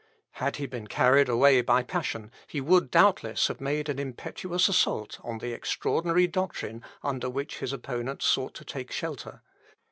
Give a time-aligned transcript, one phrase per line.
[0.31, 5.19] Had he been carried away by passion, he would doubtless have made an impetuous assault
[5.23, 9.43] on the extraordinary doctrine under which his opponents sought to take shelter.